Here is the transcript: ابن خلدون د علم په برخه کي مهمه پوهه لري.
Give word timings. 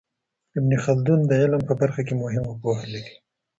ابن 0.57 0.71
خلدون 0.85 1.19
د 1.25 1.31
علم 1.41 1.61
په 1.69 1.73
برخه 1.81 2.01
کي 2.07 2.13
مهمه 2.23 2.53
پوهه 2.61 2.85
لري. 2.93 3.15